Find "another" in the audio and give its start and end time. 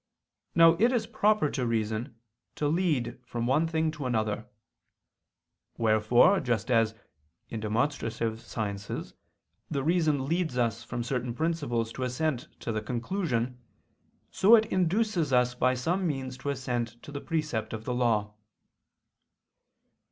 4.07-4.47